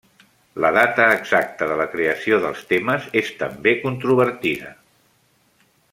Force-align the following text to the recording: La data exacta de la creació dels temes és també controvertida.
La 0.63 0.69
data 0.77 1.05
exacta 1.17 1.67
de 1.71 1.77
la 1.81 1.87
creació 1.91 2.41
dels 2.45 2.65
temes 2.71 3.07
és 3.23 3.29
també 3.43 3.75
controvertida. 3.87 4.73